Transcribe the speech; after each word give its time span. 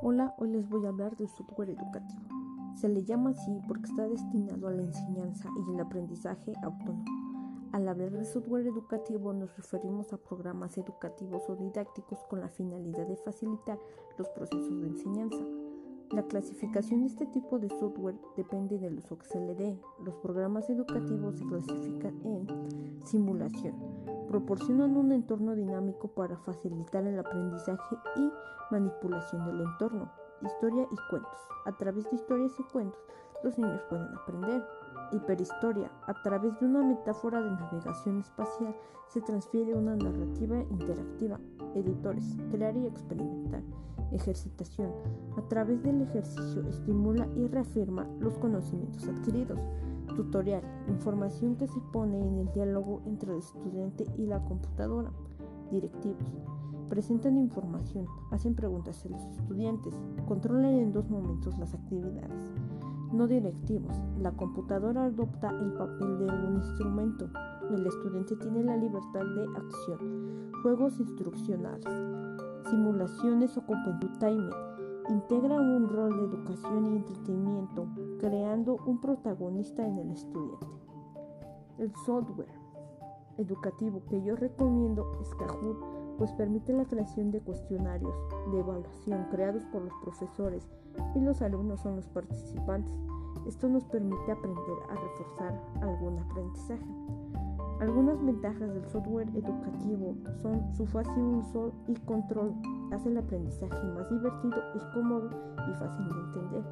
Hola, 0.00 0.32
hoy 0.38 0.50
les 0.50 0.68
voy 0.68 0.86
a 0.86 0.90
hablar 0.90 1.16
del 1.16 1.28
software 1.28 1.70
educativo. 1.70 2.20
Se 2.76 2.88
le 2.88 3.02
llama 3.02 3.30
así 3.30 3.60
porque 3.66 3.86
está 3.86 4.06
destinado 4.06 4.68
a 4.68 4.70
la 4.70 4.82
enseñanza 4.82 5.50
y 5.66 5.74
el 5.74 5.80
aprendizaje 5.80 6.52
autónomo. 6.62 7.04
Al 7.72 7.88
hablar 7.88 8.12
de 8.12 8.24
software 8.24 8.68
educativo 8.68 9.32
nos 9.32 9.56
referimos 9.56 10.12
a 10.12 10.18
programas 10.18 10.78
educativos 10.78 11.42
o 11.48 11.56
didácticos 11.56 12.20
con 12.30 12.40
la 12.40 12.48
finalidad 12.48 13.08
de 13.08 13.16
facilitar 13.16 13.76
los 14.16 14.28
procesos 14.28 14.80
de 14.80 14.86
enseñanza. 14.86 15.44
La 16.12 16.22
clasificación 16.22 17.00
de 17.00 17.08
este 17.08 17.26
tipo 17.26 17.58
de 17.58 17.68
software 17.68 18.20
depende 18.36 18.78
del 18.78 18.98
uso 18.98 19.18
que 19.18 19.26
se 19.26 19.40
le 19.40 19.56
dé. 19.56 19.80
Los 20.04 20.14
programas 20.18 20.70
educativos 20.70 21.34
se 21.34 21.44
clasifican 21.44 22.24
en 22.24 22.46
simulación, 23.04 23.74
proporcionan 24.28 24.96
un 24.96 25.12
entorno 25.12 25.54
dinámico 25.54 26.08
para 26.08 26.36
facilitar 26.38 27.06
el 27.06 27.18
aprendizaje 27.18 27.96
y 28.16 28.30
manipulación 28.70 29.46
del 29.46 29.62
entorno, 29.62 30.10
historia 30.42 30.86
y 30.90 30.96
cuentos. 31.10 31.38
A 31.66 31.72
través 31.72 32.08
de 32.10 32.16
historias 32.16 32.52
y 32.58 32.62
cuentos, 32.64 33.00
los 33.42 33.58
niños 33.58 33.82
pueden 33.88 34.08
aprender. 34.14 34.64
Hiperhistoria. 35.10 35.90
A 36.06 36.14
través 36.22 36.58
de 36.60 36.66
una 36.66 36.82
metáfora 36.82 37.40
de 37.40 37.50
navegación 37.50 38.18
espacial 38.18 38.76
se 39.06 39.22
transfiere 39.22 39.74
una 39.74 39.96
narrativa 39.96 40.58
interactiva. 40.70 41.40
Editores. 41.74 42.36
Crear 42.50 42.76
y 42.76 42.86
experimentar. 42.86 43.62
Ejercitación. 44.12 44.90
A 45.36 45.42
través 45.48 45.82
del 45.82 46.02
ejercicio 46.02 46.62
estimula 46.68 47.28
y 47.36 47.46
reafirma 47.46 48.06
los 48.20 48.38
conocimientos 48.38 49.06
adquiridos. 49.08 49.58
Tutorial. 50.16 50.62
Información 50.88 51.56
que 51.56 51.68
se 51.68 51.80
pone 51.92 52.18
en 52.18 52.38
el 52.38 52.52
diálogo 52.52 53.02
entre 53.06 53.32
el 53.32 53.38
estudiante 53.38 54.06
y 54.16 54.26
la 54.26 54.42
computadora. 54.44 55.12
Directivos. 55.70 56.24
Presentan 56.88 57.36
información, 57.36 58.06
hacen 58.30 58.54
preguntas 58.54 59.04
a 59.04 59.10
los 59.10 59.22
estudiantes, 59.26 59.94
controlan 60.26 60.72
en 60.72 60.92
dos 60.92 61.10
momentos 61.10 61.58
las 61.58 61.74
actividades. 61.74 62.50
No 63.12 63.26
directivos. 63.26 63.96
La 64.20 64.32
computadora 64.32 65.04
adopta 65.04 65.50
el 65.50 65.72
papel 65.72 66.18
de 66.18 66.26
un 66.26 66.56
instrumento. 66.56 67.30
El 67.70 67.86
estudiante 67.86 68.36
tiene 68.36 68.62
la 68.62 68.76
libertad 68.76 69.24
de 69.24 69.46
acción. 69.56 70.50
Juegos 70.62 71.00
instruccionales. 71.00 71.88
Simulaciones 72.68 73.56
o 73.56 73.64
computainment 73.64 74.54
integra 75.08 75.58
un 75.58 75.88
rol 75.88 76.16
de 76.18 76.24
educación 76.24 76.86
y 76.86 76.96
entretenimiento, 76.96 77.86
creando 78.20 78.76
un 78.86 79.00
protagonista 79.00 79.86
en 79.86 79.98
el 79.98 80.10
estudiante. 80.10 80.66
El 81.78 81.94
software 82.04 82.52
educativo 83.38 84.02
que 84.10 84.22
yo 84.22 84.36
recomiendo 84.36 85.18
es 85.22 85.34
Kahoot, 85.34 85.78
pues 86.18 86.32
permite 86.32 86.72
la 86.72 86.84
creación 86.84 87.30
de 87.30 87.40
cuestionarios 87.40 88.14
de 88.50 88.58
evaluación 88.58 89.26
creados 89.30 89.64
por 89.66 89.82
los 89.82 89.94
profesores 90.02 90.68
y 91.14 91.20
los 91.20 91.40
alumnos 91.40 91.80
son 91.80 91.96
los 91.96 92.08
participantes. 92.08 92.92
Esto 93.46 93.68
nos 93.68 93.84
permite 93.84 94.32
aprender 94.32 94.76
a 94.90 94.94
reforzar 94.94 95.62
algún 95.80 96.18
aprendizaje. 96.18 96.84
Algunas 97.80 98.22
ventajas 98.24 98.74
del 98.74 98.84
software 98.88 99.28
educativo 99.28 100.16
son 100.42 100.74
su 100.74 100.84
fácil 100.86 101.22
uso 101.22 101.72
y 101.86 101.94
control, 101.94 102.52
hace 102.90 103.08
el 103.08 103.18
aprendizaje 103.18 103.86
más 103.94 104.10
divertido 104.10 104.56
y 104.74 104.94
cómodo 104.94 105.30
y 105.56 105.74
fácil 105.74 106.08
de 106.08 106.20
entender. 106.20 106.64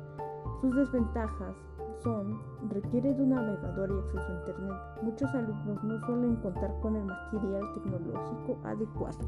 Sus 0.61 0.75
desventajas 0.75 1.55
son, 2.03 2.41
requiere 2.69 3.15
de 3.15 3.23
un 3.23 3.31
navegador 3.31 3.91
y 3.91 3.99
acceso 3.99 4.27
a 4.29 4.35
Internet. 4.35 4.77
Muchos 5.03 5.35
alumnos 5.35 5.85
no 5.85 6.01
suelen 6.07 6.37
contar 6.37 6.73
con 6.81 6.97
el 6.97 7.05
material 7.05 7.73
tecnológico 7.75 8.59
adecuado. 8.65 9.19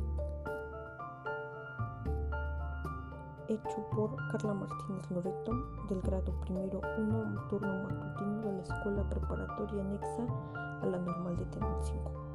Hecho 3.48 3.86
por 3.92 4.14
Carla 4.30 4.54
Martínez 4.54 5.10
Loreto, 5.10 5.52
del 5.88 6.02
grado 6.02 6.32
primero 6.42 6.80
1, 6.98 7.48
turno 7.48 7.82
matutino 7.84 8.42
de 8.42 8.52
la 8.52 8.62
Escuela 8.62 9.08
Preparatoria 9.08 9.82
Anexa 9.82 10.26
a 10.82 10.86
la 10.86 10.98
Normal 10.98 11.36
de 11.36 11.44
Tenel 11.46 11.82
5. 11.82 12.27